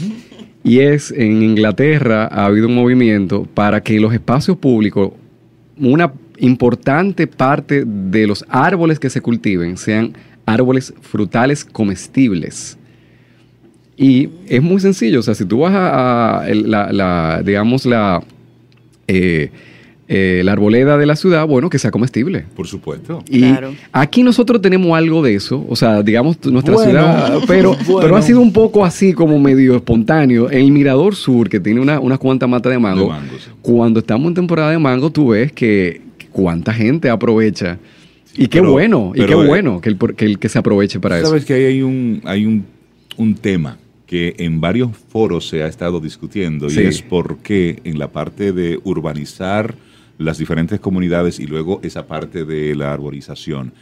[0.63, 5.13] Y es, en Inglaterra ha habido un movimiento para que los espacios públicos,
[5.79, 10.13] una importante parte de los árboles que se cultiven sean
[10.45, 12.77] árboles frutales comestibles.
[13.99, 18.23] Y es muy sencillo, o sea, si tú vas a, la, digamos, la...
[19.09, 19.51] Eh,
[20.11, 22.47] eh, la arboleda de la ciudad, bueno, que sea comestible.
[22.57, 23.23] Por supuesto.
[23.29, 23.45] Y
[23.93, 28.41] aquí nosotros tenemos algo de eso, o sea, digamos, nuestra ciudad, pero, pero ha sido
[28.41, 30.49] un poco así como medio espontáneo.
[30.49, 33.15] El Mirador Sur, que tiene una, unas cuantas matas de mango,
[33.61, 36.01] cuando estamos en temporada de mango, tú ves que,
[36.33, 37.79] cuánta gente aprovecha.
[38.35, 41.27] Y qué bueno, y qué eh, bueno que el, que se aproveche para eso.
[41.27, 42.65] Sabes que hay un, hay un,
[43.19, 43.77] un tema
[44.09, 48.53] que en varios foros se ha estado discutiendo y es por qué en la parte
[48.53, 49.75] de urbanizar
[50.17, 53.75] las diferentes comunidades y luego esa parte de la arborización,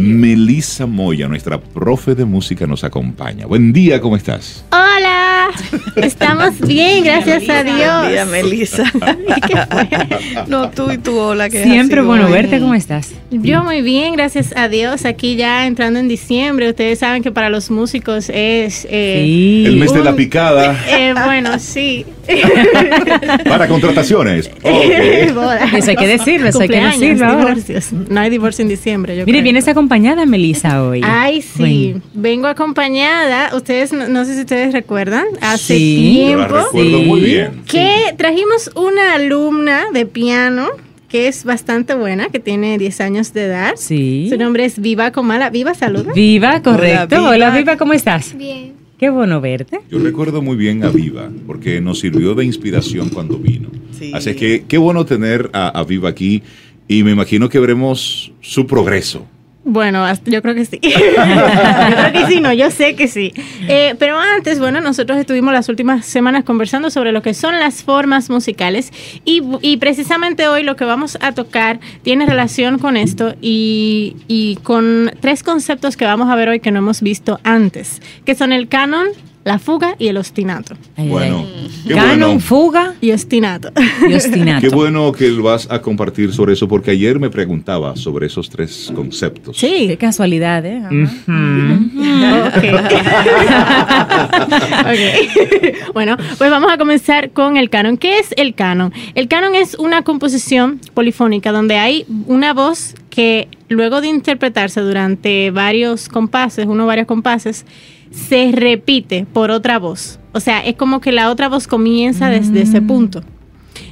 [0.01, 3.47] Melissa Moya, nuestra profe de música, nos acompaña.
[3.47, 4.65] Buen día, ¿cómo estás?
[4.71, 5.51] Hola,
[5.97, 8.01] estamos bien, gracias a Dios.
[8.01, 8.85] Buen día, Melissa.
[10.49, 11.49] no, tú y tú, hola.
[11.49, 13.13] Que Siempre bueno verte, ¿cómo estás?
[13.31, 15.05] Yo muy bien, gracias a Dios.
[15.05, 18.87] Aquí ya entrando en diciembre, ustedes saben que para los músicos es...
[18.91, 20.77] Eh, el mes de la picada.
[20.89, 22.07] Eh, bueno, sí.
[23.45, 24.51] para contrataciones.
[24.63, 27.37] Eso hay que decirlo, eso hay que decirlo.
[27.37, 27.93] Divorcios.
[27.93, 29.17] No hay divorcio en diciembre.
[29.17, 31.01] Yo Mire, vienes acompañada, Melissa, hoy.
[31.05, 31.97] Ay, sí.
[32.13, 33.55] Vengo acompañada.
[33.55, 36.55] Ustedes, no, sé si ustedes recuerdan, hace tiempo.
[36.73, 37.63] muy bien.
[37.67, 40.69] Que trajimos una alumna de piano
[41.09, 43.75] que es bastante buena, que tiene 10 años de edad.
[43.77, 44.27] Sí.
[44.31, 45.49] Su nombre es Viva Comala.
[45.49, 46.13] Viva, saluda.
[46.13, 47.25] Viva, correcto.
[47.29, 48.37] Hola, Viva, ¿cómo estás?
[48.37, 48.84] Bien.
[48.99, 49.81] Qué bueno verte.
[49.91, 53.69] Yo recuerdo muy bien a Viva, porque nos sirvió de inspiración cuando vino.
[54.13, 56.43] Así que qué bueno tener a, a Viva aquí
[56.89, 59.27] y me imagino que veremos su progreso
[59.65, 60.79] Bueno, yo creo que sí.
[60.83, 63.33] yo creo que sí, no, yo sé que sí.
[63.67, 67.83] Eh, pero antes, bueno, nosotros estuvimos las últimas semanas conversando sobre lo que son las
[67.83, 68.93] formas musicales
[69.25, 74.57] y, y precisamente hoy lo que vamos a tocar tiene relación con esto y, y
[74.57, 78.53] con tres conceptos que vamos a ver hoy que no hemos visto antes, que son
[78.53, 79.09] el canon,
[79.45, 80.75] la fuga y el ostinato.
[80.97, 81.47] Bueno,
[81.87, 83.71] qué Canon, fuga y ostinato.
[84.09, 84.61] y ostinato.
[84.61, 88.91] Qué bueno que vas a compartir sobre eso, porque ayer me preguntaba sobre esos tres
[88.95, 89.59] conceptos.
[89.59, 90.81] Sí, qué casualidad, ¿eh?
[95.95, 97.99] bueno, pues vamos a comenzar con el canon.
[97.99, 98.93] ¿Qué es el canon?
[99.15, 105.51] El canon es una composición polifónica donde hay una voz que luego de interpretarse durante
[105.51, 107.67] varios compases, uno o varios compases,
[108.15, 110.19] se repite por otra voz.
[110.33, 112.87] O sea, es como que la otra voz comienza desde ese mm.
[112.87, 113.23] punto.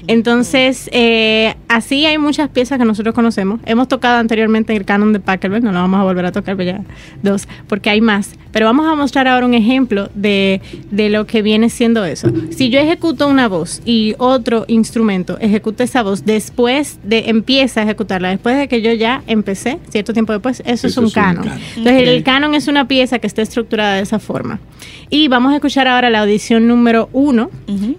[0.07, 3.61] Entonces, eh, así hay muchas piezas que nosotros conocemos.
[3.65, 6.79] Hemos tocado anteriormente el canon de Pachelbel, no lo vamos a volver a tocar, pero
[6.79, 6.85] ya
[7.23, 8.35] dos, porque hay más.
[8.53, 10.61] Pero vamos a mostrar ahora un ejemplo de,
[10.91, 12.31] de, lo que viene siendo eso.
[12.51, 17.85] Si yo ejecuto una voz y otro instrumento ejecuta esa voz, después de empieza a
[17.85, 21.49] ejecutarla, después de que yo ya empecé, cierto tiempo después, eso, es un canon.
[21.77, 24.61] Entonces, el canon es una pieza que está estructurada de esa forma.
[25.09, 27.51] Y vamos a escuchar ahora la audición número uno,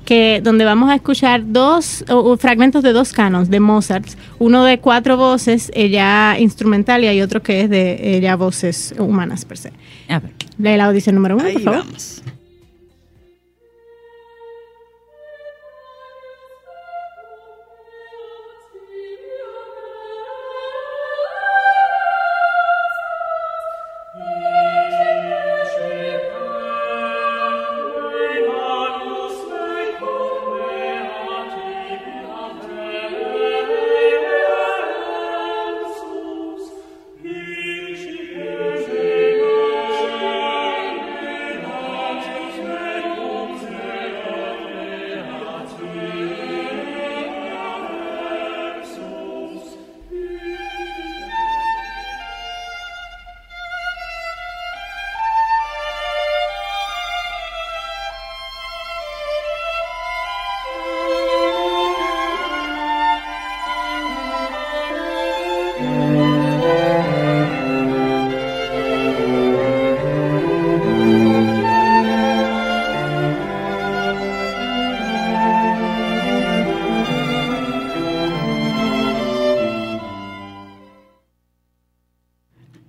[0.06, 1.93] que, donde vamos a escuchar dos
[2.40, 4.08] fragmentos de dos canons de Mozart,
[4.40, 9.46] uno de cuatro voces, ella instrumental y hay otro que es de ella voces humanas
[9.46, 9.74] per se.
[10.08, 10.32] A ver.
[10.58, 11.80] Lee la audición número uno, por favor.
[11.86, 12.24] Vamos.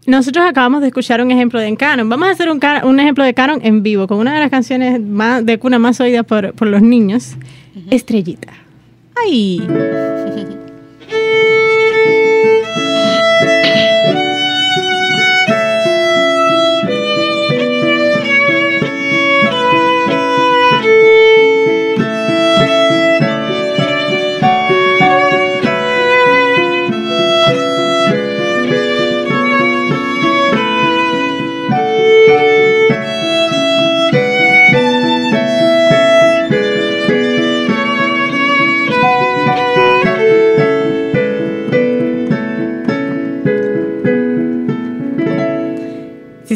[0.06, 2.08] Nosotros acabamos de escuchar un ejemplo de canon.
[2.08, 5.00] Vamos a hacer un, un ejemplo de canon en vivo, con una de las canciones
[5.00, 7.36] más, de cuna más oídas por, por los niños,
[7.90, 8.52] Estrellita.
[9.16, 9.60] ¡Ay!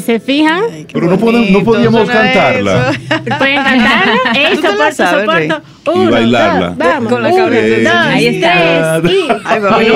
[0.09, 0.63] Se fijan.
[0.91, 2.93] Pero no, podemos, no podíamos cantarla.
[3.37, 4.33] Pueden cantarla.
[4.35, 5.61] Ey, soporto, soporto.
[5.93, 6.69] Uno, y bailarla.
[6.69, 7.13] Dos, vamos.
[7.13, 7.93] Con la cabeza.
[7.93, 9.03] Dos, Ahí está.
[9.03, 9.29] Tres, y...
[9.45, 9.89] Ay, a mí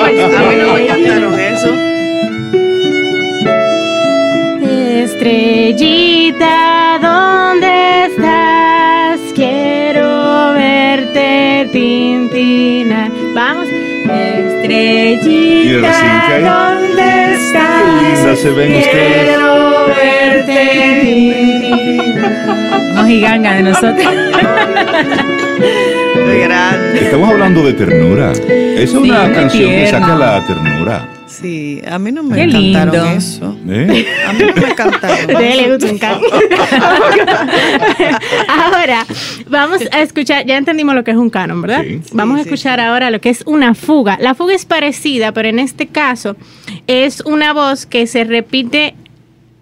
[0.61, 1.69] no me cantaron eso.
[5.03, 6.53] Estrellita,
[7.01, 9.19] ¿dónde estás?
[9.33, 13.09] Quiero verte tintina.
[13.33, 13.67] Vamos.
[14.53, 15.89] Estrellita,
[16.39, 17.81] ¿dónde estás?
[17.99, 19.52] Qué linda se ven ustedes.
[22.95, 24.07] Mojiganga de nosotros.
[26.95, 28.31] Estamos hablando de ternura.
[28.31, 31.07] Es una canción que saca la ternura.
[31.27, 33.57] Sí, a mí no me encantaron eso.
[33.67, 34.07] ¿Eh?
[34.27, 35.35] A mí no me encantaron.
[38.47, 39.05] ahora,
[39.47, 41.83] vamos a escuchar, ya entendimos lo que es un canon, ¿verdad?
[42.13, 44.17] Vamos a escuchar ahora lo que es una fuga.
[44.21, 46.35] La fuga es parecida, pero en este caso
[46.87, 48.95] es una voz que se repite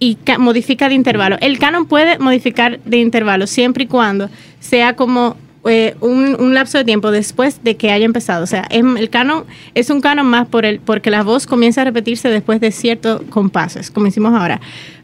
[0.02, 1.38] y modifica de intervalo.
[1.42, 6.86] El canon puede modificar de intervalo siempre y cuando sea como eh, un, lapso de
[6.86, 8.44] tiempo después de que haya empezado.
[8.44, 11.84] O sea, el canon es un canon más por el, porque la voz comienza a
[11.84, 14.60] repetirse después de ciertos compases, como hicimos ahora.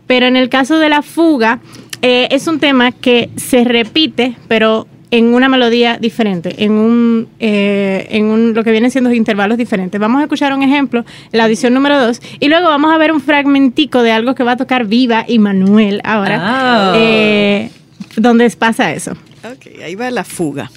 [0.07, 1.59] Pero en el caso de la fuga,
[2.01, 8.07] eh, es un tema que se repite, pero en una melodía diferente, en un, eh,
[8.11, 9.99] en un, lo que vienen siendo intervalos diferentes.
[9.99, 13.21] Vamos a escuchar un ejemplo, la audición número 2, y luego vamos a ver un
[13.21, 16.93] fragmentico de algo que va a tocar Viva y Manuel ahora, ah.
[16.97, 17.71] eh,
[18.15, 19.11] donde pasa eso.
[19.43, 20.69] Ok, ahí va la fuga.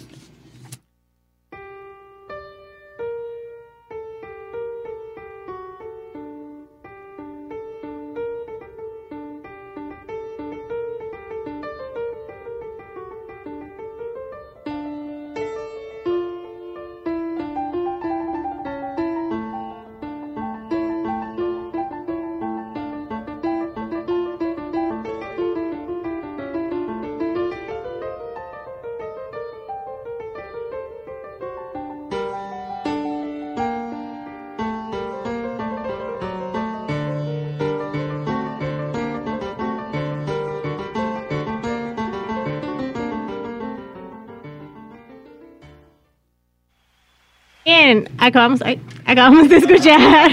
[48.18, 48.60] Acabamos,
[49.04, 50.00] acabamos de escuchar,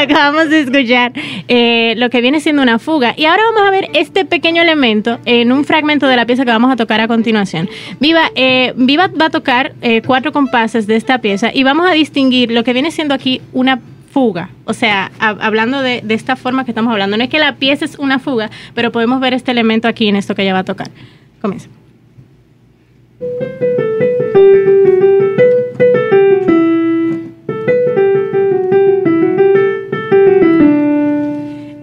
[0.00, 1.12] acabamos de escuchar
[1.48, 3.14] eh, lo que viene siendo una fuga.
[3.16, 6.50] Y ahora vamos a ver este pequeño elemento en un fragmento de la pieza que
[6.50, 7.68] vamos a tocar a continuación.
[8.00, 11.92] Viva, eh, Viva va a tocar eh, cuatro compases de esta pieza y vamos a
[11.92, 13.80] distinguir lo que viene siendo aquí una
[14.10, 14.50] fuga.
[14.64, 17.16] O sea, hablando de, de esta forma que estamos hablando.
[17.16, 20.16] No es que la pieza es una fuga, pero podemos ver este elemento aquí en
[20.16, 20.88] esto que ella va a tocar.
[21.40, 21.68] Comienza.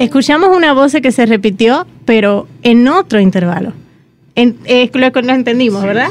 [0.06, 3.74] Escuchamos una voz que se repitió, pero en otro intervalo.
[4.36, 6.10] En, eh, lo, lo, entendimos, ¿verdad?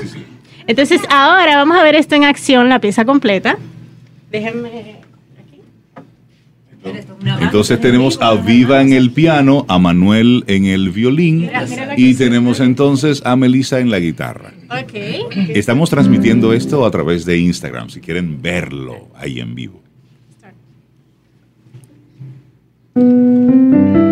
[0.67, 3.59] Entonces, ahora vamos a ver esto en acción, la pieza completa.
[4.31, 5.05] Déjenme.
[7.41, 11.51] Entonces tenemos a Viva en el piano, a Manuel en el violín
[11.97, 14.53] y tenemos entonces a Melissa en la guitarra.
[15.55, 19.84] Estamos transmitiendo esto a través de Instagram, si quieren verlo ahí en vivo.
[22.97, 24.04] うん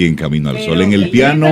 [0.00, 0.80] aquí en Camino al Sol.
[0.80, 1.48] En el piano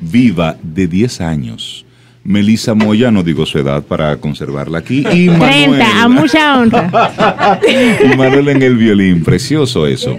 [0.00, 1.84] viva de 10 años.
[2.24, 5.04] Melissa Moya, no digo su edad para conservarla aquí.
[5.12, 5.82] Y Manuel.
[5.82, 7.60] a mucha honra.
[8.02, 10.18] y Manuel en el violín, precioso eso.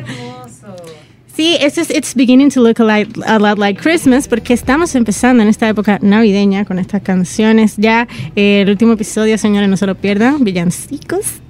[1.35, 5.41] Sí, es it's beginning to look a lot, a lot, like Christmas porque estamos empezando
[5.41, 7.75] en esta época navideña con estas canciones.
[7.77, 11.41] Ya eh, el último episodio, señores, no se lo pierdan, villancicos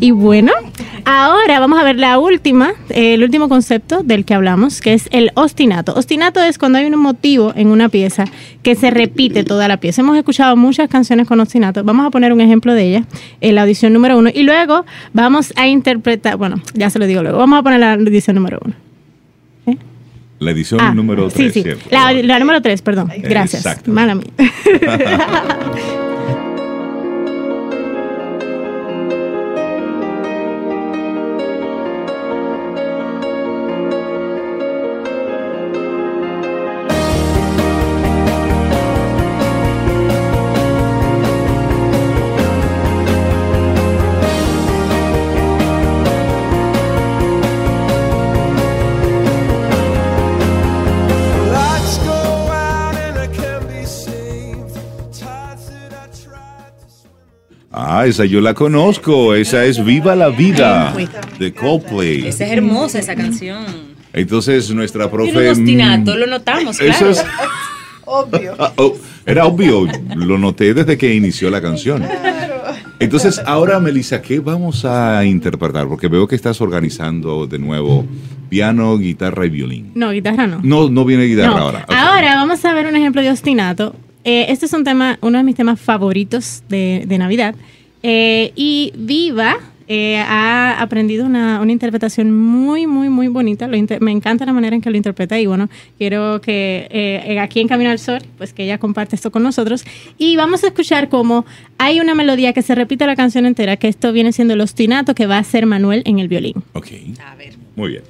[0.00, 0.52] y bueno,
[1.04, 5.30] ahora vamos a ver la última, el último concepto del que hablamos, que es el
[5.34, 5.94] ostinato.
[5.94, 8.24] Ostinato es cuando hay un motivo en una pieza
[8.62, 10.02] que se repite toda la pieza.
[10.02, 11.84] Hemos escuchado muchas canciones con ostinato.
[11.84, 13.04] Vamos a poner un ejemplo de ella
[13.40, 17.22] en la audición número uno y luego vamos a interpretar, bueno, ya se lo digo
[17.22, 18.74] luego, vamos a poner la audición número uno.
[19.66, 19.76] ¿Eh?
[20.38, 21.52] La edición ah, número tres.
[21.52, 21.70] Sí, sí.
[21.90, 23.10] La, número tres, perdón.
[23.18, 23.66] Gracias.
[23.66, 23.90] Exacto.
[23.90, 24.26] Mala mía.
[58.08, 59.34] esa yo la conozco.
[59.34, 60.94] Esa es Viva la Vida
[61.38, 62.26] de Coldplay.
[62.26, 63.64] Esa es hermosa esa canción.
[64.12, 65.30] Entonces nuestra profe.
[65.32, 66.92] Y un ostinato, lo notamos, claro.
[66.92, 67.24] Eso es
[68.04, 68.54] obvio.
[68.58, 68.96] Ah, oh,
[69.26, 69.86] era obvio,
[70.16, 72.02] lo noté desde que inició la canción.
[73.00, 75.86] Entonces, ahora, Melissa, ¿qué vamos a interpretar?
[75.86, 78.04] Porque veo que estás organizando de nuevo
[78.48, 79.92] piano, guitarra y violín.
[79.94, 80.60] No, guitarra no.
[80.62, 81.86] No, no viene guitarra ahora.
[81.88, 83.94] Ahora vamos a ver un ejemplo de ostinato.
[84.24, 87.54] Eh, este es un tema, uno de mis temas favoritos de, Navidad.
[88.02, 89.58] Eh, y Viva
[89.90, 93.66] eh, ha aprendido una, interpretación muy, muy, muy bonita.
[93.68, 97.68] me encanta la manera en que lo interpreta y bueno, quiero que eh, aquí en
[97.68, 99.84] Camino al Sol, pues que ella comparte esto con nosotros.
[100.18, 101.46] Y vamos a escuchar cómo
[101.78, 105.14] hay una melodía que se repite la canción entera, que esto viene siendo el ostinato
[105.14, 106.56] que va a hacer Manuel en el violín.
[106.74, 106.88] Ok.
[107.24, 107.54] A ver.
[107.74, 108.02] Muy bien.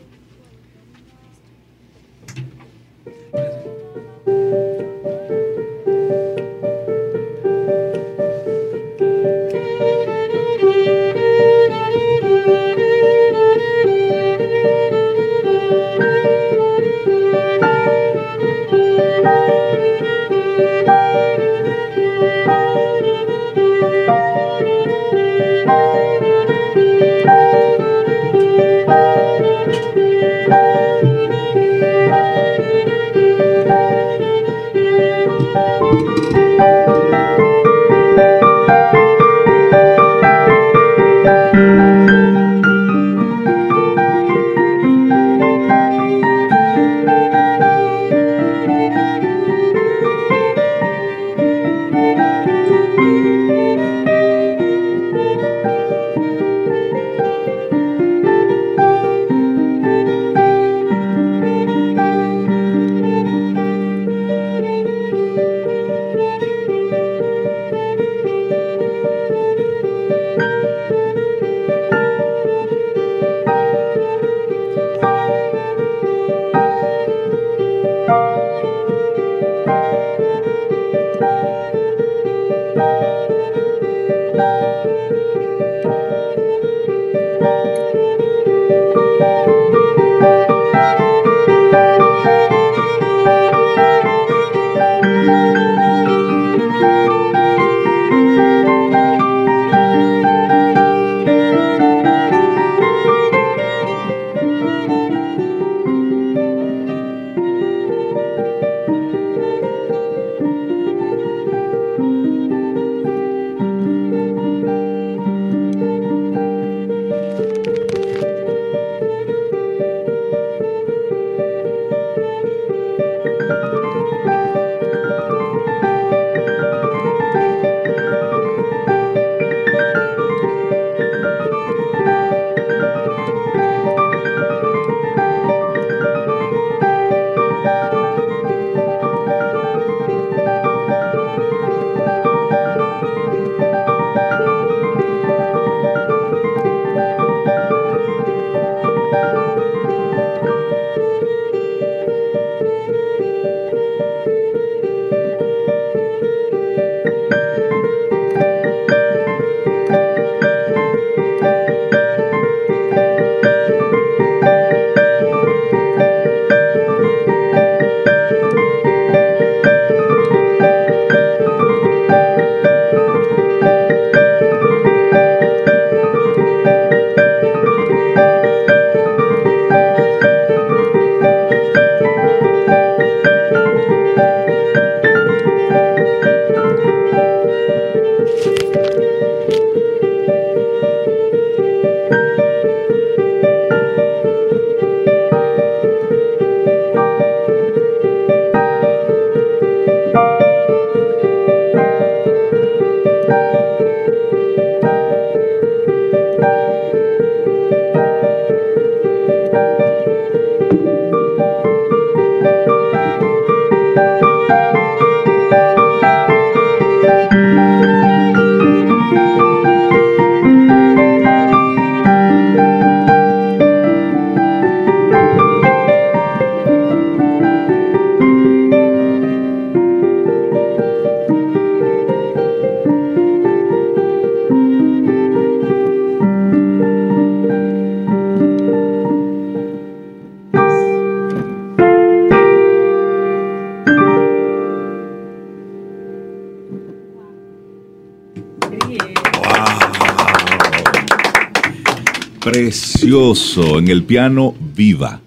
[252.40, 253.78] Precioso.
[253.78, 255.20] En el piano, viva.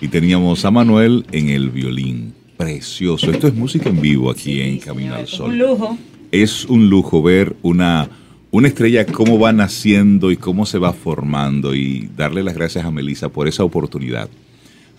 [0.00, 2.34] Y teníamos a Manuel en el violín.
[2.56, 3.30] Precioso.
[3.30, 5.50] Esto es música en vivo aquí en Camino al Sol.
[5.50, 5.98] Un lujo.
[6.30, 8.08] Es un lujo ver una,
[8.50, 12.90] una estrella cómo va naciendo y cómo se va formando y darle las gracias a
[12.90, 14.28] Melissa por esa oportunidad.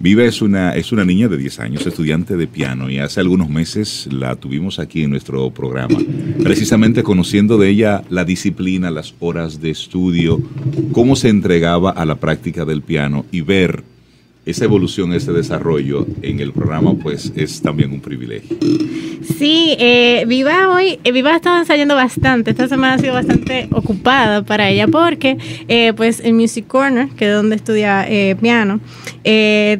[0.02, 3.50] Viva es una, es una niña de 10 años, estudiante de piano, y hace algunos
[3.50, 6.00] meses la tuvimos aquí en nuestro programa,
[6.42, 10.42] precisamente conociendo de ella la disciplina, las horas de estudio,
[10.94, 13.84] cómo se entregaba a la práctica del piano y ver
[14.46, 18.58] esa evolución, ese desarrollo en el programa, pues es también un privilegio.
[19.38, 23.68] Sí, eh, Viva hoy, eh, Viva ha estado ensayando bastante, esta semana ha sido bastante
[23.72, 25.38] ocupada para ella porque
[25.68, 28.80] eh, pues en Music Corner, que es donde estudia eh, piano,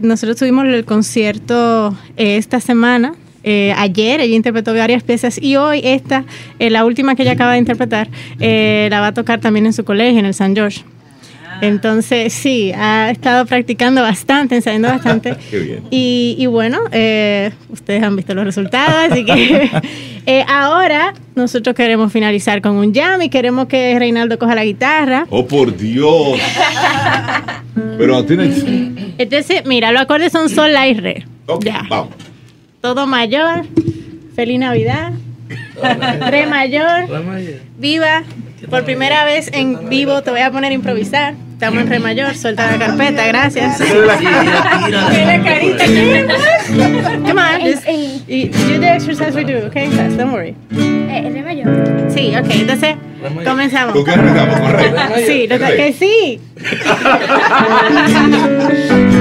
[0.02, 3.16] nosotros tuvimos el concierto esta semana.
[3.44, 6.26] ayer ella interpretó varias piezas y hoy esta,
[6.60, 10.20] la última que ella acaba de interpretar, la va a tocar también en su colegio,
[10.20, 10.84] en el San George.
[11.62, 15.36] Entonces, sí, ha estado practicando bastante, ensayando bastante.
[15.50, 15.84] Qué bien.
[15.92, 19.70] Y, y bueno, eh, ustedes han visto los resultados, así que
[20.26, 25.26] eh, ahora nosotros queremos finalizar con un jam y queremos que Reinaldo coja la guitarra.
[25.30, 26.40] ¡Oh, por Dios!
[27.98, 28.64] Pero tienes...
[29.18, 31.26] Entonces, mira, los acordes son sol, la y re.
[31.46, 31.84] Ok, Ya.
[31.90, 32.14] vamos.
[32.82, 33.66] Todo mayor,
[34.36, 35.12] feliz Navidad,
[36.30, 37.08] re mayor,
[37.78, 38.24] viva.
[38.70, 41.34] Por primera vez en vivo te voy a poner a improvisar.
[41.60, 43.78] Estamos en re mayor, suelta la carpeta, gracias.
[43.80, 46.68] Tiene carita, ¿qué más?
[47.28, 49.90] Come on, just y- do the exercise we do, okay?
[49.90, 50.56] Fast, don't worry.
[50.72, 51.68] Eh, re mayor.
[52.16, 52.96] Sí, ok, entonces
[53.44, 53.92] comenzamos.
[53.94, 54.58] ¿Con qué arrancamos?
[54.58, 54.94] ¿Con re?
[55.28, 56.00] Sí, lo que sí.
[56.00, 56.40] Sí,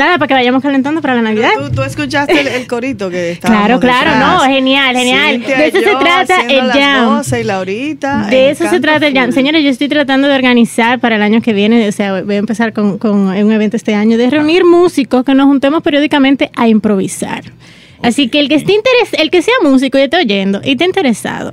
[0.00, 1.50] nada, para que vayamos calentando para la Navidad.
[1.56, 3.54] ¿Tú, tú escuchaste el, el corito que estaba.
[3.54, 5.40] Claro, claro, no, genial, genial.
[5.42, 7.22] De eso se trata el jam.
[7.40, 8.26] y Laurita.
[8.28, 9.32] De eso se trata el jam.
[9.32, 12.38] Señores, yo estoy tratando de organizar para el año que viene, o sea, voy a
[12.38, 16.66] empezar con, con un evento este año, de reunir músicos que nos juntemos periódicamente a
[16.68, 17.44] improvisar.
[18.02, 20.84] Así que el que esté interes el que sea músico y esté oyendo y esté
[20.84, 21.52] interesado,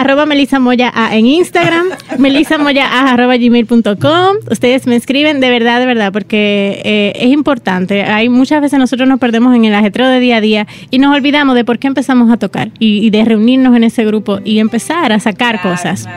[0.00, 1.86] arroba Melissa Moya A en Instagram,
[2.18, 4.36] Melissa Moya A arroba gmail.com.
[4.50, 8.02] Ustedes me escriben de verdad, de verdad, porque eh, es importante.
[8.02, 11.14] Hay muchas veces nosotros nos perdemos en el ajetreo de día a día y nos
[11.14, 14.58] olvidamos de por qué empezamos a tocar y, y de reunirnos en ese grupo y
[14.58, 16.08] empezar a sacar cosas.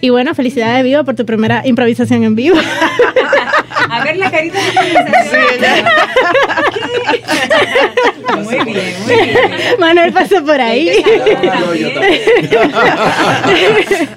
[0.00, 2.56] Y bueno, felicidades vivo por tu primera improvisación en vivo.
[3.70, 4.72] A ver la carita de
[8.42, 9.36] Muy bien, muy bien.
[9.78, 10.90] Manuel pasó por ahí.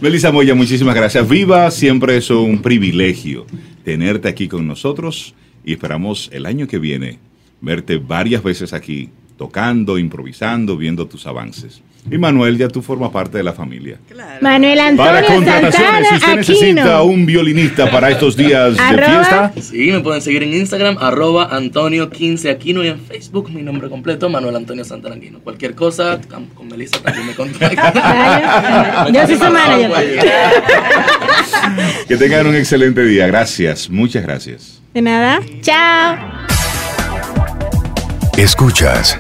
[0.01, 1.27] Melissa Moya, muchísimas gracias.
[1.27, 3.45] Viva, siempre es un privilegio
[3.83, 5.33] tenerte aquí con nosotros
[5.65, 7.19] y esperamos el año que viene
[7.61, 11.81] verte varias veces aquí, tocando, improvisando, viendo tus avances.
[12.11, 13.97] Y Manuel, ya tú formas parte de la familia.
[14.41, 17.03] Manuel Antonio Para contrataciones, Santana si usted necesita Aquino.
[17.03, 19.49] un violinista para estos días de Arroba.
[19.49, 23.89] fiesta, Sí, me pueden seguir en Instagram, arroba Antonio15 Aquino y en Facebook mi nombre
[23.89, 25.39] completo, Manuel Antonio Santana Aquino.
[25.39, 27.93] Cualquier cosa, con con Melissa también me contactan.
[29.13, 29.91] Yo soy su manager.
[32.07, 33.27] que tengan un excelente día.
[33.27, 34.81] Gracias, muchas gracias.
[34.93, 35.39] De nada.
[35.61, 36.17] Chao.
[38.37, 39.17] Escuchas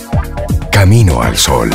[0.71, 1.69] Camino al Sol.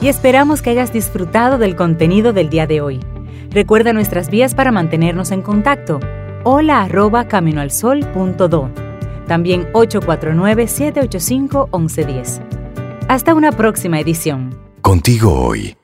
[0.00, 2.98] Y esperamos que hayas disfrutado del contenido del día de hoy.
[3.50, 6.00] Recuerda nuestras vías para mantenernos en contacto.
[6.44, 8.70] Hola arroba caminoalsol.do.
[9.26, 12.42] También 849-785-1110.
[13.08, 14.54] Hasta una próxima edición.
[14.82, 15.78] Contigo hoy.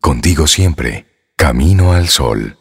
[0.00, 1.04] Contigo siempre.
[1.36, 2.56] Camino al Sol.